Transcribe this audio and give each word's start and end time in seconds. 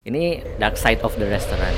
Ini 0.00 0.40
dark 0.56 0.80
side 0.80 1.04
of 1.04 1.12
the 1.20 1.28
restaurant. 1.28 1.76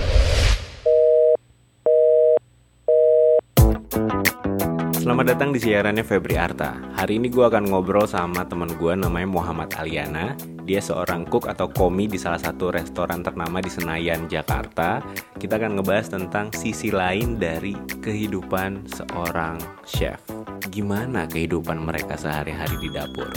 Selamat 4.94 5.34
datang 5.34 5.50
di 5.50 5.58
siarannya 5.58 6.06
Febri 6.06 6.38
Arta. 6.38 6.78
Hari 6.94 7.18
ini 7.18 7.26
gue 7.26 7.42
akan 7.42 7.74
ngobrol 7.74 8.06
sama 8.06 8.46
teman 8.46 8.70
gue 8.78 8.94
namanya 8.94 9.26
Muhammad 9.26 9.74
Aliana. 9.74 10.38
Dia 10.62 10.78
seorang 10.78 11.26
cook 11.26 11.50
atau 11.50 11.66
komi 11.66 12.06
di 12.06 12.14
salah 12.14 12.38
satu 12.38 12.70
restoran 12.70 13.26
ternama 13.26 13.58
di 13.58 13.74
Senayan, 13.74 14.30
Jakarta. 14.30 15.02
Kita 15.34 15.58
akan 15.58 15.82
ngebahas 15.82 16.14
tentang 16.14 16.54
sisi 16.54 16.94
lain 16.94 17.42
dari 17.42 17.74
kehidupan 18.06 18.86
seorang 18.86 19.58
chef. 19.82 20.22
Gimana 20.70 21.26
kehidupan 21.26 21.74
mereka 21.74 22.14
sehari-hari 22.14 22.78
di 22.78 22.86
dapur? 22.86 23.34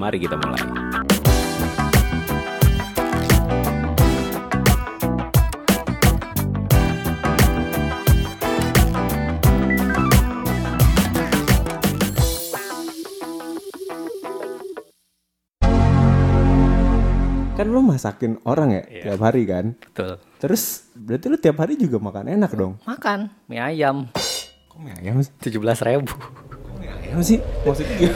Mari 0.00 0.16
kita 0.16 0.40
mulai. 0.40 0.64
Kan 17.58 17.74
lu 17.74 17.82
masakin 17.82 18.38
orang 18.46 18.70
ya 18.70 18.82
Iya. 18.86 19.02
tiap 19.10 19.20
hari 19.26 19.42
kan? 19.42 19.74
Betul. 19.74 20.22
Terus 20.38 20.94
berarti 20.94 21.26
lu 21.26 21.36
tiap 21.42 21.58
hari 21.58 21.74
juga 21.74 21.98
makan 21.98 22.30
enak 22.38 22.54
dong? 22.54 22.78
Makan 22.86 23.34
mie 23.50 23.58
ayam 23.58 24.06
Kok 24.70 24.78
mie 24.78 24.94
ayam 24.94 25.18
sih? 25.18 25.34
17.000 25.42 25.58
ribu. 25.82 26.14
Kok 26.54 26.74
mie 26.78 26.86
ayam 26.94 27.18
sih? 27.18 27.42
Maksudnya? 27.66 28.14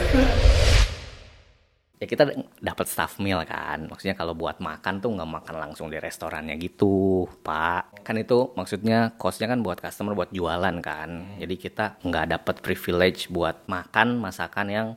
Ya 1.99 2.07
kita 2.07 2.23
dapat 2.59 2.87
staff 2.87 3.19
meal 3.19 3.43
kan. 3.43 3.91
Maksudnya 3.91 4.15
kalau 4.15 4.31
buat 4.31 4.63
makan 4.63 5.03
tuh 5.03 5.11
nggak 5.11 5.27
makan 5.27 5.55
langsung 5.59 5.91
di 5.91 5.99
restorannya 5.99 6.55
gitu, 6.55 7.27
Pak. 7.43 7.99
Kan 8.07 8.15
itu 8.19 8.51
maksudnya 8.55 9.11
costnya 9.19 9.51
kan 9.51 9.59
buat 9.59 9.83
customer 9.83 10.15
buat 10.15 10.31
jualan 10.31 10.79
kan. 10.79 11.35
Jadi 11.35 11.55
kita 11.59 11.99
nggak 11.99 12.25
dapat 12.39 12.55
privilege 12.63 13.27
buat 13.27 13.67
makan 13.67 14.23
masakan 14.23 14.67
yang 14.71 14.87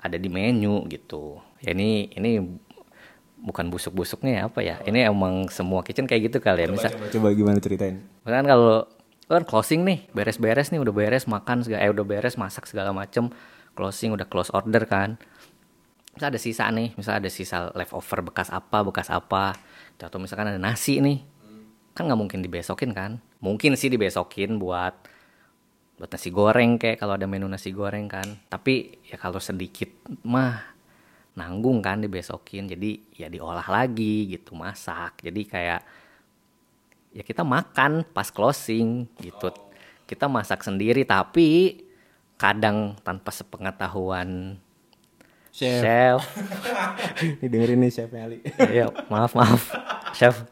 ada 0.00 0.16
di 0.16 0.32
menu 0.32 0.88
gitu. 0.88 1.36
Ya 1.60 1.76
ini 1.76 2.12
ini 2.16 2.64
bukan 3.38 3.70
busuk-busuknya 3.70 4.32
ya 4.32 4.42
apa 4.50 4.60
ya? 4.60 4.76
Ini 4.82 5.08
emang 5.08 5.48
semua 5.48 5.86
kitchen 5.86 6.04
kayak 6.04 6.32
gitu 6.32 6.38
kali 6.42 6.66
ya. 6.66 6.68
Misal 6.68 6.90
Coba, 6.94 7.06
coba 7.10 7.28
gimana 7.34 7.58
ceritain? 7.62 8.02
Misalkan 8.26 8.46
kalau 8.46 8.86
lu 9.28 9.32
kan 9.36 9.44
closing 9.44 9.84
nih, 9.84 10.08
beres-beres 10.16 10.72
nih, 10.72 10.80
udah 10.80 10.94
beres 10.94 11.28
makan 11.28 11.60
segala, 11.60 11.84
eh 11.84 11.92
udah 11.92 12.04
beres 12.04 12.40
masak 12.40 12.64
segala 12.64 12.96
macem, 12.96 13.28
closing 13.76 14.16
udah 14.16 14.24
close 14.24 14.48
order 14.50 14.88
kan. 14.88 15.20
Misal 16.16 16.34
ada 16.34 16.40
sisa 16.40 16.64
nih, 16.72 16.96
misal 16.96 17.20
ada 17.20 17.30
sisa 17.30 17.70
leftover 17.76 18.24
bekas 18.26 18.48
apa, 18.48 18.82
bekas 18.82 19.12
apa, 19.12 19.54
atau 20.00 20.18
misalkan 20.18 20.50
ada 20.50 20.58
nasi 20.58 20.98
nih, 20.98 21.22
kan 21.92 22.08
nggak 22.08 22.18
mungkin 22.18 22.40
dibesokin 22.40 22.90
kan? 22.96 23.20
Mungkin 23.38 23.76
sih 23.76 23.92
dibesokin 23.92 24.56
buat 24.56 24.96
buat 25.98 26.10
nasi 26.14 26.30
goreng 26.30 26.78
kayak 26.78 27.02
kalau 27.02 27.18
ada 27.18 27.26
menu 27.26 27.50
nasi 27.50 27.74
goreng 27.74 28.06
kan. 28.06 28.38
Tapi 28.46 29.02
ya 29.10 29.18
kalau 29.18 29.42
sedikit 29.42 29.90
mah 30.22 30.77
nanggung 31.38 31.78
kan 31.78 32.02
dibesokin, 32.02 32.66
jadi 32.66 32.90
ya 33.14 33.30
diolah 33.30 33.64
lagi 33.64 34.26
gitu, 34.28 34.58
masak. 34.58 35.22
Jadi 35.22 35.46
kayak 35.46 35.80
ya 37.08 37.22
kita 37.22 37.46
makan 37.46 38.02
pas 38.04 38.28
closing 38.28 39.06
gitu. 39.18 39.54
Kita 40.04 40.26
masak 40.26 40.66
sendiri 40.66 41.06
tapi 41.06 41.80
kadang 42.34 42.98
tanpa 43.00 43.30
sepengetahuan 43.30 44.58
Chef. 45.48 45.82
chef. 45.82 46.20
Nih 47.42 47.48
dengerin 47.50 47.78
nih 47.82 47.90
Chef 47.90 48.10
Ali. 48.14 48.38
Iya, 48.74 48.94
maaf 49.10 49.34
maaf, 49.34 49.74
chef. 50.14 50.46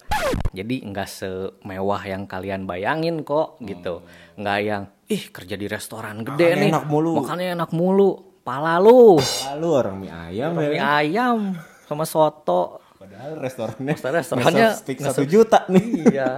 Jadi 0.50 0.82
nggak 0.82 1.06
semewah 1.06 2.02
yang 2.02 2.26
kalian 2.26 2.66
bayangin 2.66 3.22
kok 3.22 3.60
gitu. 3.62 4.02
Nggak 4.34 4.58
yang 4.66 4.82
ih 5.06 5.30
kerja 5.30 5.54
di 5.54 5.70
restoran 5.70 6.26
gede 6.26 6.50
Makannya 6.50 6.58
nih, 6.58 6.70
enak 6.74 6.84
mulu. 6.90 7.12
makannya 7.22 7.48
enak 7.54 7.70
mulu. 7.70 8.10
Pala 8.46 8.78
lu, 8.78 9.18
Lalu 9.18 9.66
orang 9.68 9.96
mie 9.98 10.12
ayam 10.12 10.54
ya. 10.54 10.62
mie 10.62 10.78
kan? 10.78 10.86
ayam 10.96 11.38
sama 11.82 12.06
soto. 12.06 12.78
Padahal 12.96 13.34
restorannya 13.36 13.94
Restorannya 13.98 14.68
speak 14.72 14.98
nge- 14.98 15.06
satu 15.10 15.26
juta 15.26 15.66
nih. 15.66 15.84
Iya. 16.08 16.30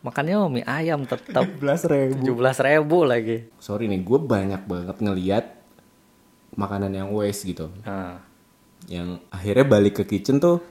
Makannya 0.00 0.40
mie 0.48 0.64
ayam 0.64 1.04
tetap 1.04 1.44
Belas 1.54 1.84
ribu. 1.84 2.16
tujuh 2.16 2.34
belas 2.34 2.56
ribu 2.58 3.04
lagi. 3.04 3.44
Sorry 3.58 3.86
nih, 3.86 4.00
gue 4.00 4.18
banyak 4.18 4.64
banget 4.64 4.96
ngeliat 4.98 5.44
makanan 6.54 6.90
yang 6.90 7.12
waste 7.12 7.44
gitu. 7.46 7.68
Nah, 7.82 8.24
Yang 8.86 9.20
akhirnya 9.28 9.66
balik 9.66 9.94
ke 9.96 10.08
kitchen 10.08 10.38
tuh 10.38 10.64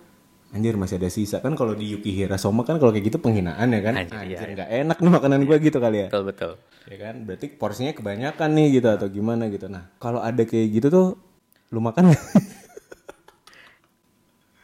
Anjir 0.47 0.74
masih 0.74 0.95
ada 0.95 1.06
sisa 1.07 1.38
kan 1.38 1.53
kalau 1.53 1.75
di 1.75 1.91
Yukihira 1.91 2.34
Soma 2.35 2.63
kan 2.63 2.79
kalau 2.79 2.89
kayak 2.89 3.03
gitu 3.06 3.19
penghinaan 3.19 3.68
ya 3.68 3.81
kan 3.84 3.94
Anjir, 3.95 4.16
iya, 4.24 4.38
Anjir 4.39 4.47
nggak 4.56 4.69
enak 4.81 4.97
nih 4.97 5.12
makanan 5.12 5.39
gue 5.44 5.57
gitu 5.59 5.78
kali 5.78 5.97
ya 6.00 6.07
betul 6.07 6.24
betul. 6.25 6.51
Ya 6.87 6.97
kan? 6.97 7.15
Berarti 7.27 7.51
porsinya 7.51 7.91
kebanyakan 7.91 8.49
nih 8.55 8.79
gitu 8.79 8.87
atau 8.87 9.07
gimana 9.11 9.51
gitu. 9.51 9.67
Nah 9.67 9.91
kalau 9.99 10.23
ada 10.23 10.43
kayak 10.47 10.67
gitu 10.71 10.87
tuh 10.87 11.07
lu 11.75 11.83
makan 11.83 12.15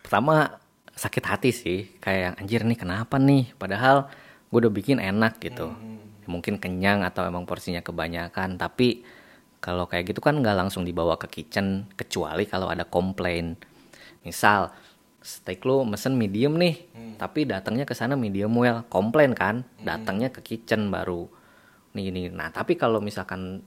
pertama 0.03 0.57
sakit 0.95 1.23
hati 1.27 1.51
sih. 1.51 1.79
Kayak 1.99 2.19
yang 2.21 2.35
anjir 2.39 2.61
nih 2.63 2.79
kenapa 2.79 3.19
nih? 3.19 3.51
Padahal 3.59 4.07
gue 4.47 4.59
udah 4.63 4.73
bikin 4.73 5.03
enak 5.03 5.43
gitu. 5.43 5.75
Ya, 6.23 6.27
mungkin 6.31 6.55
kenyang 6.61 7.03
atau 7.03 7.27
emang 7.27 7.43
porsinya 7.43 7.83
kebanyakan. 7.83 8.55
Tapi 8.55 9.03
kalau 9.59 9.87
kayak 9.87 10.15
gitu 10.15 10.23
kan 10.23 10.39
nggak 10.39 10.55
langsung 10.55 10.87
dibawa 10.87 11.19
ke 11.19 11.27
kitchen 11.27 11.91
kecuali 11.99 12.47
kalau 12.47 12.71
ada 12.71 12.87
komplain. 12.87 13.59
Misal 14.23 14.71
steak 15.23 15.63
lu 15.63 15.87
mesen 15.87 16.19
medium 16.19 16.59
nih 16.59 16.83
tapi 17.15 17.47
datangnya 17.47 17.87
ke 17.87 17.95
sana 17.95 18.15
medium 18.15 18.55
well. 18.55 18.83
Komplain 18.87 19.35
kan 19.35 19.67
datangnya 19.83 20.31
ke 20.31 20.39
kitchen 20.43 20.87
baru 20.87 21.42
nih 21.93 22.09
nih. 22.13 22.25
Nah 22.33 22.49
tapi 22.49 22.75
kalau 22.77 22.99
misalkan 22.99 23.61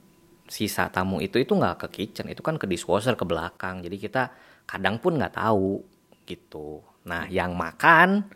sisa 0.46 0.86
tamu 0.90 1.18
itu 1.18 1.42
itu 1.42 1.58
nggak 1.58 1.86
ke 1.86 2.02
kitchen 2.02 2.30
itu 2.30 2.42
kan 2.42 2.58
ke 2.58 2.66
dishwasher 2.66 3.18
ke 3.18 3.24
belakang. 3.26 3.82
Jadi 3.82 3.96
kita 3.98 4.30
kadang 4.66 4.98
pun 5.02 5.18
nggak 5.18 5.34
tahu 5.34 5.82
gitu. 6.26 6.82
Nah 7.06 7.26
yang 7.30 7.54
makan 7.54 8.26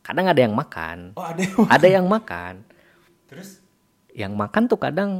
kadang 0.00 0.26
ada 0.28 0.40
yang 0.40 0.54
makan. 0.56 1.16
Oh 1.16 1.24
ada 1.24 1.42
ada 1.68 1.86
yang 1.88 2.06
makan. 2.08 2.64
Terus? 3.28 3.60
Yang 4.12 4.32
makan 4.36 4.62
tuh 4.68 4.80
kadang 4.80 5.10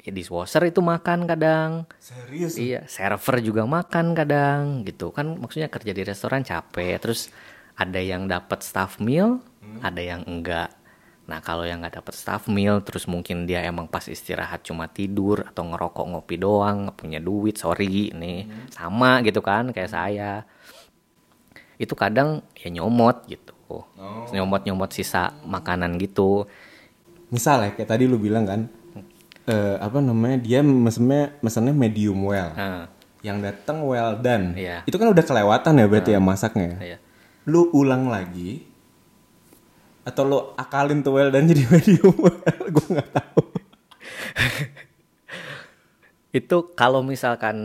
ya 0.00 0.10
dishwasher 0.12 0.64
itu 0.68 0.80
makan 0.80 1.28
kadang. 1.28 1.84
Serius? 2.00 2.56
Iya 2.56 2.84
server 2.88 3.40
juga 3.44 3.68
makan 3.68 4.16
kadang 4.16 4.88
gitu. 4.88 5.12
Kan 5.12 5.36
maksudnya 5.40 5.68
kerja 5.68 5.92
di 5.92 6.02
restoran 6.04 6.44
capek. 6.44 6.96
Terus 7.00 7.28
ada 7.76 8.00
yang 8.00 8.28
dapat 8.28 8.60
staff 8.60 9.00
meal 9.00 9.40
ada 9.80 10.00
yang 10.02 10.26
enggak 10.26 10.72
nah 11.28 11.38
kalau 11.38 11.62
yang 11.62 11.84
nggak 11.84 12.02
dapat 12.02 12.14
staff 12.16 12.50
meal 12.50 12.82
terus 12.82 13.06
mungkin 13.06 13.46
dia 13.46 13.62
emang 13.62 13.86
pas 13.86 14.02
istirahat 14.08 14.66
cuma 14.66 14.90
tidur 14.90 15.46
atau 15.46 15.62
ngerokok 15.62 16.04
ngopi 16.10 16.36
doang 16.40 16.88
nggak 16.88 16.98
punya 16.98 17.20
duit 17.22 17.54
sorry 17.54 18.10
ini 18.10 18.48
sama 18.72 19.22
gitu 19.22 19.38
kan 19.44 19.70
kayak 19.70 19.90
saya. 19.90 20.42
Itu 21.80 21.96
kadang 21.96 22.44
ya 22.58 22.68
nyomot 22.68 23.24
gitu. 23.30 23.54
Nyomot 24.34 24.66
nyomot 24.66 24.90
sisa 24.90 25.32
makanan 25.46 25.96
gitu. 26.02 26.50
Misal 27.30 27.62
ya 27.62 27.70
kayak 27.78 27.88
tadi 27.94 28.04
lu 28.10 28.18
bilang 28.18 28.44
kan 28.44 28.60
eh, 29.46 29.76
apa 29.78 30.02
namanya 30.02 30.42
dia 30.42 30.60
mesennya 30.66 31.38
mesennya 31.40 31.72
medium 31.72 32.20
well. 32.26 32.50
Nah, 32.52 32.90
yang 33.20 33.38
datang 33.44 33.84
well 33.84 34.16
done. 34.16 34.56
Iya. 34.56 34.82
itu 34.88 34.96
kan 34.96 35.08
udah 35.12 35.24
kelewatan 35.24 35.72
ya 35.76 35.86
berarti 35.86 36.10
ya 36.16 36.20
masaknya 36.20 36.70
ya. 36.80 36.98
lu 37.44 37.68
ulang 37.72 38.08
lagi 38.08 38.64
atau 40.06 40.22
lu 40.24 40.38
akalin 40.56 41.04
tuh 41.04 41.16
well 41.16 41.28
done 41.28 41.48
jadi 41.48 41.64
medium 41.72 42.14
well 42.16 42.64
gue 42.68 42.86
nggak 42.96 43.10
tahu 43.12 43.42
Itu 46.30 46.70
kalau 46.78 47.02
misalkan 47.02 47.58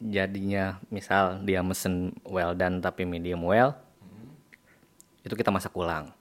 jadinya 0.00 0.80
misal 0.88 1.44
dia 1.44 1.60
mesen 1.60 2.16
well 2.24 2.56
done 2.56 2.80
tapi 2.80 3.04
medium 3.04 3.44
well, 3.44 3.76
itu 5.24 5.32
kita 5.36 5.52
masak 5.52 5.72
ulang. 5.76 6.12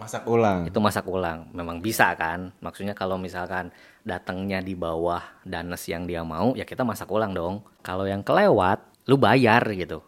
masak 0.00 0.26
ulang 0.26 0.66
Itu 0.66 0.82
masak 0.82 1.06
ulang. 1.06 1.46
Memang 1.54 1.78
bisa 1.78 2.10
kan? 2.18 2.50
Maksudnya 2.58 2.90
kalau 2.90 3.14
misalkan 3.20 3.70
datangnya 4.02 4.58
di 4.58 4.74
bawah 4.74 5.22
danes 5.46 5.86
yang 5.86 6.10
dia 6.10 6.26
mau, 6.26 6.58
ya 6.58 6.66
kita 6.66 6.82
masak 6.82 7.06
ulang 7.06 7.30
dong. 7.30 7.62
Kalau 7.86 8.02
yang 8.02 8.18
kelewat, 8.24 8.82
lu 9.06 9.14
bayar 9.14 9.62
gitu. 9.70 10.02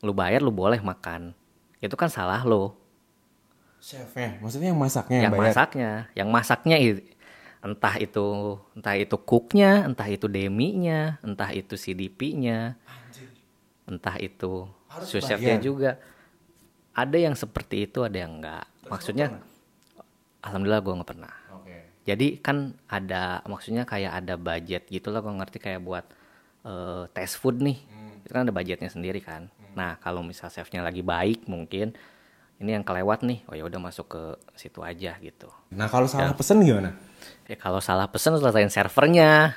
Lu 0.00 0.16
bayar, 0.16 0.40
lu 0.40 0.48
boleh 0.48 0.80
makan. 0.80 1.36
Itu 1.76 1.92
kan 1.92 2.08
salah 2.08 2.40
lo. 2.40 2.85
Chefnya 3.80 4.36
maksudnya 4.42 4.68
yang 4.72 4.80
masaknya 4.80 5.18
yang 5.22 5.32
bayar? 5.32 5.42
masaknya, 5.44 5.90
yang 6.18 6.28
masaknya 6.32 6.76
i- 6.80 7.06
entah 7.64 7.94
itu 7.98 8.26
entah 8.76 8.94
itu 8.94 9.16
cooknya, 9.26 9.70
entah 9.88 10.08
itu 10.10 10.26
deminya, 10.30 11.18
entah 11.26 11.50
itu 11.50 11.74
CDP-nya, 11.74 12.76
entah 13.86 14.16
itu 14.18 14.66
Harus 14.92 15.08
sous 15.10 15.24
chefnya 15.24 15.56
juga. 15.60 15.90
Ada 16.96 17.18
yang 17.20 17.36
seperti 17.36 17.86
itu, 17.88 18.00
ada 18.02 18.16
yang 18.16 18.40
enggak. 18.40 18.64
Maksudnya, 18.88 19.26
alhamdulillah 20.44 20.82
gue 20.82 20.94
nggak 21.00 21.10
pernah. 21.10 21.34
Jadi 22.06 22.38
kan 22.40 22.74
ada 22.86 23.42
maksudnya 23.50 23.82
kayak 23.88 24.12
ada 24.24 24.34
budget 24.38 24.86
gitu 24.90 25.10
lah 25.10 25.20
gue 25.24 25.34
ngerti 25.34 25.58
kayak 25.62 25.82
buat 25.82 26.04
eh, 26.66 27.04
test 27.14 27.38
food 27.42 27.60
nih. 27.62 27.78
Itu 28.24 28.32
kan 28.34 28.46
ada 28.48 28.54
budgetnya 28.54 28.90
sendiri 28.90 29.20
kan. 29.22 29.50
Nah, 29.76 29.98
kalau 30.02 30.22
misal 30.24 30.48
chefnya 30.52 30.82
lagi 30.82 31.02
baik 31.04 31.46
mungkin 31.50 31.94
ini 32.56 32.70
yang 32.72 32.84
kelewat 32.84 33.20
nih. 33.22 33.44
Oh 33.48 33.54
ya 33.54 33.64
udah 33.64 33.80
masuk 33.80 34.06
ke 34.08 34.22
situ 34.56 34.80
aja 34.80 35.16
gitu. 35.20 35.48
Nah 35.72 35.86
kalau 35.86 36.08
salah 36.08 36.32
pesen 36.32 36.64
gimana? 36.64 36.96
Ya 37.46 37.56
kalau 37.56 37.78
salah 37.78 38.08
pesen 38.08 38.36
selesaiin 38.36 38.72
servernya. 38.72 39.52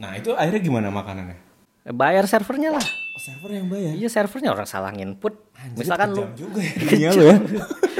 Nah 0.00 0.16
itu 0.16 0.32
akhirnya 0.32 0.62
gimana 0.62 0.88
makanannya? 0.88 1.36
Eh, 1.84 1.94
Bayar 1.96 2.24
servernya 2.24 2.76
lah. 2.76 2.86
Oh, 3.16 3.20
server 3.20 3.50
yang 3.52 3.66
bayar. 3.68 3.92
Iya 3.96 4.08
servernya 4.08 4.50
orang 4.54 4.68
salah 4.68 4.92
input. 4.94 5.34
Misalkan 5.76 6.14
lu 6.14 6.24
Kejam 6.24 6.32
juga 6.38 6.60
ya 6.62 6.72
dunia 6.86 7.08
lu 7.12 7.22
ya. 7.24 7.36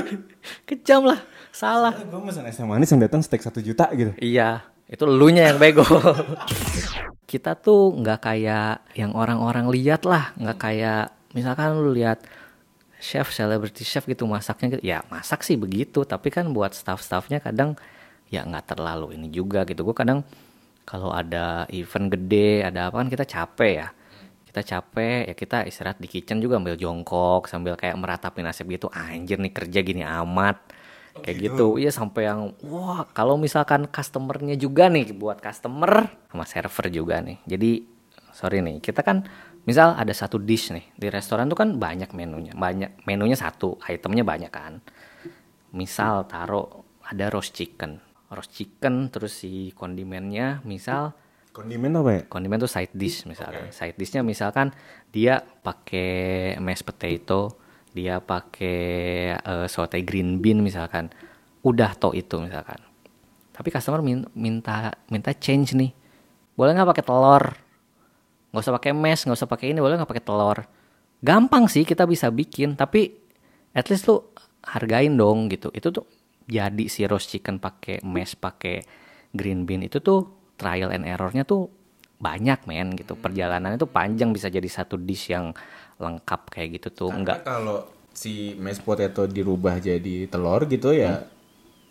kejam 0.68 1.02
lah, 1.04 1.20
salah. 1.50 1.92
Gue 1.92 2.20
mesen 2.22 2.46
es 2.46 2.56
teh 2.56 2.64
manis 2.64 2.88
yang 2.88 3.02
datang 3.02 3.20
steak 3.20 3.42
1 3.42 3.52
juta 3.60 3.90
gitu. 3.92 4.14
Iya, 4.16 4.64
itu 4.86 5.02
elunya 5.04 5.50
yang 5.52 5.58
bego. 5.58 5.84
Kita 7.30 7.54
tuh 7.54 7.94
nggak 8.00 8.20
kayak 8.22 8.96
yang 8.98 9.14
orang-orang 9.14 9.70
lihat 9.70 10.02
lah, 10.06 10.34
nggak 10.34 10.58
kayak 10.58 11.14
misalkan 11.30 11.78
lu 11.78 11.94
lihat 11.94 12.22
chef, 13.00 13.32
celebrity 13.34 13.82
chef 13.82 14.04
gitu 14.06 14.28
masaknya 14.28 14.78
gitu. 14.78 14.82
Ya 14.84 15.02
masak 15.08 15.42
sih 15.42 15.56
begitu, 15.56 16.04
tapi 16.04 16.28
kan 16.28 16.52
buat 16.52 16.76
staff-staffnya 16.76 17.40
kadang 17.42 17.74
ya 18.30 18.46
nggak 18.46 18.76
terlalu 18.76 19.16
ini 19.18 19.32
juga 19.32 19.64
gitu. 19.66 19.82
Gue 19.82 19.96
kadang 19.96 20.22
kalau 20.84 21.10
ada 21.10 21.64
event 21.72 22.12
gede, 22.12 22.62
ada 22.62 22.92
apa 22.92 23.02
kan 23.02 23.08
kita 23.08 23.24
capek 23.26 23.72
ya. 23.72 23.88
Kita 24.50 24.60
capek 24.66 25.30
ya 25.30 25.34
kita 25.34 25.56
istirahat 25.66 25.98
di 26.02 26.10
kitchen 26.10 26.42
juga 26.42 26.58
ambil 26.58 26.74
jongkok 26.74 27.48
sambil 27.48 27.74
kayak 27.74 27.96
meratapi 27.96 28.44
nasib 28.44 28.68
gitu. 28.70 28.86
Anjir 28.92 29.40
nih 29.40 29.52
kerja 29.54 29.80
gini 29.82 30.02
amat 30.04 30.58
kayak 31.20 31.52
gitu 31.52 31.76
iya 31.76 31.92
sampai 31.92 32.32
yang 32.32 32.56
wah 32.64 33.04
kalau 33.12 33.36
misalkan 33.36 33.84
customernya 33.86 34.56
juga 34.56 34.88
nih 34.88 35.12
buat 35.12 35.38
customer 35.38 36.08
sama 36.32 36.44
server 36.48 36.86
juga 36.88 37.20
nih 37.20 37.38
jadi 37.44 37.70
sorry 38.32 38.64
nih 38.64 38.80
kita 38.80 39.04
kan 39.04 39.28
misal 39.68 39.92
ada 39.96 40.12
satu 40.12 40.40
dish 40.40 40.72
nih 40.72 40.86
di 40.96 41.06
restoran 41.12 41.48
tuh 41.48 41.58
kan 41.58 41.76
banyak 41.76 42.10
menunya 42.16 42.56
banyak 42.56 43.04
menunya 43.04 43.36
satu 43.36 43.76
itemnya 43.84 44.24
banyak 44.24 44.52
kan. 44.52 44.80
Misal 45.76 46.26
taruh 46.26 46.66
ada 47.06 47.30
roast 47.30 47.54
chicken. 47.54 48.00
Roast 48.30 48.54
chicken 48.54 49.10
terus 49.10 49.42
si 49.42 49.74
kondimennya 49.74 50.62
misal 50.66 51.14
Kondimen 51.50 51.90
apa 51.98 52.10
ya? 52.14 52.22
kondimen 52.30 52.62
tuh 52.62 52.70
side 52.70 52.94
dish 52.94 53.26
misalkan 53.26 53.74
side 53.74 53.98
dishnya 53.98 54.22
misalkan 54.22 54.70
dia 55.10 55.42
pakai 55.42 56.54
mashed 56.62 56.86
potato 56.86 57.58
dia 57.90 58.22
pakai 58.22 58.78
eh, 59.34 59.66
saute 59.66 59.98
green 60.06 60.38
bean 60.38 60.62
misalkan. 60.62 61.10
Udah 61.66 61.92
toh 61.98 62.14
itu 62.14 62.38
misalkan. 62.40 62.78
Tapi 63.52 63.68
customer 63.68 64.00
min- 64.00 64.30
minta 64.32 64.94
minta 65.10 65.34
change 65.34 65.74
nih. 65.74 65.92
Boleh 66.54 66.72
nggak 66.72 66.90
pakai 66.96 67.04
telur 67.04 67.44
nggak 68.50 68.62
usah 68.62 68.74
pakai 68.76 68.92
mesh 68.92 69.26
nggak 69.26 69.38
usah 69.38 69.50
pakai 69.50 69.72
ini 69.72 69.78
boleh 69.78 69.96
nggak 69.98 70.10
pakai 70.10 70.24
telur? 70.24 70.58
Gampang 71.20 71.68
sih 71.70 71.86
kita 71.86 72.04
bisa 72.04 72.32
bikin 72.32 72.74
tapi 72.74 73.14
at 73.76 73.86
least 73.88 74.10
lu 74.10 74.20
hargain 74.66 75.14
dong 75.14 75.48
gitu. 75.48 75.70
Itu 75.70 75.94
tuh 75.94 76.06
jadi 76.50 76.90
si 76.90 77.06
roast 77.06 77.30
chicken 77.30 77.62
pakai 77.62 78.02
mesh 78.02 78.34
pakai 78.34 78.82
green 79.30 79.64
bean. 79.68 79.86
Itu 79.86 80.02
tuh 80.02 80.52
trial 80.58 80.90
and 80.90 81.06
errornya 81.06 81.46
tuh 81.46 81.70
banyak 82.20 82.66
men 82.68 82.92
gitu. 82.98 83.16
Perjalanannya 83.16 83.78
tuh 83.80 83.88
panjang 83.88 84.34
bisa 84.34 84.50
jadi 84.50 84.66
satu 84.66 85.00
dish 85.00 85.32
yang 85.32 85.54
lengkap 86.00 86.50
kayak 86.52 86.80
gitu 86.80 87.06
tuh. 87.06 87.10
Enggak 87.12 87.44
Karena 87.44 87.48
kalau 87.48 87.78
si 88.10 88.58
mashed 88.58 88.82
potato 88.82 89.24
dirubah 89.24 89.78
jadi 89.78 90.26
telur 90.26 90.66
gitu 90.66 90.90
ya 90.90 91.24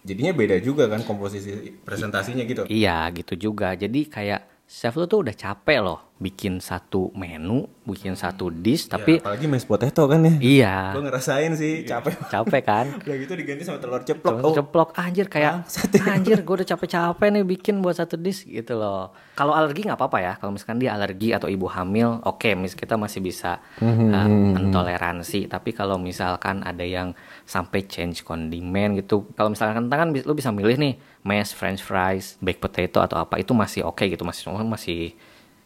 jadinya 0.04 0.32
beda 0.36 0.58
juga 0.64 0.88
kan 0.88 1.04
komposisi 1.04 1.76
presentasinya 1.84 2.44
gitu. 2.48 2.64
Iya 2.68 3.08
gitu 3.16 3.52
juga. 3.52 3.76
Jadi 3.76 4.08
kayak 4.08 4.42
chef 4.70 4.94
lu 4.94 5.04
tuh 5.04 5.26
udah 5.26 5.34
capek 5.34 5.82
loh 5.82 6.06
bikin 6.20 6.60
satu 6.60 7.16
menu, 7.16 7.64
bikin 7.88 8.12
satu 8.12 8.52
dish, 8.52 8.92
tapi 8.92 9.18
Ya, 9.18 9.24
apalagi 9.24 9.48
mashed 9.48 9.66
potato 9.66 10.04
kan 10.04 10.20
ya. 10.20 10.34
iya 10.38 10.76
Gue 10.92 11.08
ngerasain 11.08 11.56
sih 11.56 11.88
capek. 11.88 12.12
capek 12.28 12.62
kan. 12.62 12.86
Udah 13.08 13.16
gitu 13.16 13.34
diganti 13.40 13.64
sama 13.64 13.80
telur 13.80 14.04
ceplok. 14.04 14.36
Telur 14.36 14.44
Oh, 14.44 14.52
ceplok 14.52 14.90
anjir 15.00 15.32
kayak 15.32 15.64
anjir 16.06 16.44
gue 16.44 16.56
udah 16.60 16.68
capek-capek 16.68 17.28
nih 17.32 17.44
bikin 17.48 17.80
buat 17.80 17.96
satu 17.96 18.20
dish 18.20 18.44
gitu 18.44 18.76
loh. 18.76 19.16
Kalau 19.32 19.56
alergi 19.56 19.88
nggak 19.88 19.96
apa-apa 19.96 20.20
ya. 20.20 20.34
Kalau 20.36 20.52
misalkan 20.52 20.84
dia 20.84 20.92
alergi 20.92 21.32
atau 21.32 21.48
ibu 21.48 21.72
hamil, 21.72 22.20
oke, 22.28 22.52
mis 22.60 22.76
kita 22.76 23.00
masih 23.00 23.24
bisa 23.24 23.64
uh, 23.80 24.28
mentoleransi. 24.28 25.48
Tapi 25.48 25.72
kalau 25.72 25.96
misalkan 25.96 26.62
ada 26.62 26.84
yang 26.84 27.16
sampai 27.48 27.88
change 27.88 28.22
kondimen 28.22 29.00
gitu, 29.00 29.24
kalau 29.40 29.56
misalkan 29.56 29.88
kentang 29.88 30.00
kan 30.04 30.10
lu 30.12 30.36
bisa 30.36 30.52
milih 30.52 30.76
nih 30.76 30.94
mash, 31.24 31.56
french 31.56 31.80
fries, 31.80 32.36
baked 32.40 32.60
potato 32.60 33.00
atau 33.00 33.24
apa 33.24 33.40
itu 33.40 33.56
masih 33.56 33.88
oke 33.88 34.04
gitu, 34.04 34.28
masih 34.28 34.52
cuma 34.60 34.76
masih 34.76 35.16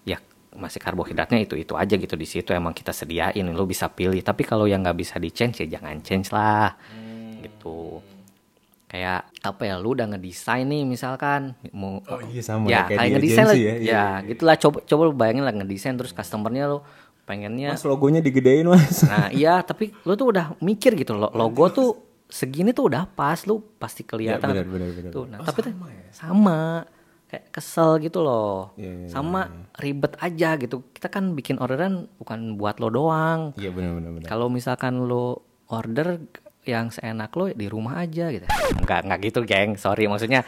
ya 0.05 0.21
masih 0.53 0.77
karbohidratnya 0.77 1.41
itu 1.41 1.57
itu 1.57 1.73
aja 1.73 1.97
gitu 1.97 2.13
di 2.13 2.29
situ 2.29 2.53
emang 2.53 2.77
kita 2.77 2.93
sediain 2.93 3.41
lu 3.41 3.65
bisa 3.65 3.89
pilih. 3.89 4.21
Tapi 4.21 4.45
kalau 4.45 4.69
yang 4.69 4.85
nggak 4.85 4.97
bisa 5.01 5.17
di 5.17 5.33
change 5.33 5.65
ya 5.65 5.81
jangan 5.81 5.97
change 6.05 6.29
lah. 6.29 6.77
Gitu. 7.41 7.97
Kayak 8.85 9.25
apa 9.41 9.61
ya 9.65 9.81
lu 9.81 9.97
udah 9.97 10.05
ngedesain 10.13 10.69
nih 10.69 10.85
misalkan 10.85 11.57
mau 11.73 11.97
Oh 12.05 12.21
iya, 12.29 12.45
sama 12.45 12.69
ya 12.69 12.85
ya, 12.85 12.93
kayak 12.93 12.99
kayak 13.01 13.11
ngedesain 13.17 13.45
lah. 13.49 13.55
ya, 13.57 13.65
ya. 13.65 13.73
Iya, 13.81 14.05
gitulah. 14.29 14.55
Coba 14.61 14.77
coba 14.85 15.01
lu 15.09 15.13
bayangin 15.17 15.43
lah 15.49 15.53
ngedesain 15.57 15.97
terus 15.97 16.13
customernya 16.13 16.69
lu 16.69 16.85
pengennya 17.23 17.71
Mas 17.73 17.87
logonya 17.87 18.19
digedein 18.19 18.67
mas. 18.67 19.07
nah 19.07 19.31
iya 19.31 19.63
tapi 19.63 19.95
lu 20.03 20.13
tuh 20.19 20.35
udah 20.35 20.59
mikir 20.59 20.91
gitu 20.99 21.15
lo 21.15 21.31
logo 21.31 21.71
tuh 21.71 21.89
segini 22.27 22.75
tuh 22.75 22.91
udah 22.91 23.07
pas 23.07 23.39
lu 23.47 23.63
pasti 23.79 24.03
kelihatan. 24.03 24.43
Ya, 24.51 24.63
benar, 24.63 24.67
benar, 24.67 24.89
benar. 24.91 25.11
tuh 25.15 25.23
nah 25.31 25.39
tapi 25.39 25.59
tuh 25.63 25.73
sama 26.11 26.83
kayak 27.33 27.49
kesel 27.49 27.97
gitu 27.97 28.21
loh. 28.21 28.77
Iya, 28.77 28.93
iya, 28.93 29.07
sama 29.09 29.49
ribet 29.81 30.13
aja 30.21 30.53
gitu. 30.61 30.85
Kita 30.93 31.09
kan 31.09 31.33
bikin 31.33 31.57
orderan 31.57 32.05
bukan 32.21 32.61
buat 32.61 32.77
lo 32.77 32.93
doang. 32.93 33.57
Iya 33.57 33.73
benar 33.73 33.97
benar 33.97 34.11
benar. 34.13 34.27
kalau 34.29 34.53
misalkan 34.53 35.01
lo 35.09 35.41
order 35.73 36.21
yang 36.69 36.93
seenak 36.93 37.33
lo 37.33 37.49
di 37.49 37.65
rumah 37.65 38.05
aja 38.05 38.29
gitu. 38.29 38.45
Nggak 38.85 38.99
nggak 39.09 39.19
gitu 39.25 39.39
geng. 39.49 39.81
Sorry 39.81 40.05
maksudnya 40.05 40.45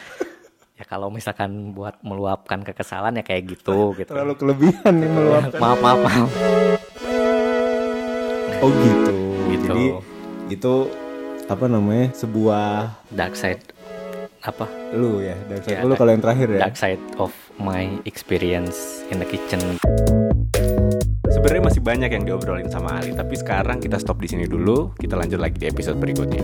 ya 0.78 0.86
kalau 0.86 1.10
misalkan 1.10 1.74
buat 1.74 1.98
meluapkan 2.06 2.62
kekesalan 2.62 3.18
ya 3.18 3.26
kayak 3.26 3.58
gitu 3.58 3.98
gitu. 3.98 4.14
Terlalu 4.14 4.38
kelebihan 4.38 4.94
nih 4.94 5.10
meluapkan. 5.10 5.58
maaf 5.66 5.80
maaf 5.82 6.00
maaf. 6.06 6.30
Oh 8.62 8.70
gitu. 8.70 9.14
Gitu. 9.50 9.66
Jadi 9.66 9.86
itu 10.54 10.74
apa 11.50 11.66
namanya 11.66 12.14
sebuah 12.14 12.94
dark 13.10 13.34
side 13.34 13.75
apa 14.46 14.70
lu 14.94 15.20
ya 15.20 15.34
dan 15.50 15.58
Ya, 15.66 15.82
lu 15.82 15.98
kalau 15.98 16.14
yang 16.14 16.22
terakhir 16.22 16.48
ya. 16.54 16.60
dark 16.70 16.78
side 16.78 17.02
of 17.18 17.34
my 17.58 17.90
experience 18.06 19.02
in 19.10 19.18
the 19.18 19.28
kitchen 19.28 19.60
Sebenarnya 21.26 21.68
masih 21.68 21.82
banyak 21.84 22.10
yang 22.10 22.24
diobrolin 22.26 22.72
sama 22.72 22.98
Ali, 22.98 23.12
tapi 23.14 23.36
sekarang 23.38 23.78
kita 23.78 24.02
stop 24.02 24.18
di 24.18 24.26
sini 24.26 24.50
dulu. 24.50 24.96
Kita 24.98 25.14
lanjut 25.14 25.38
lagi 25.38 25.62
di 25.62 25.68
episode 25.70 26.00
berikutnya. 26.00 26.42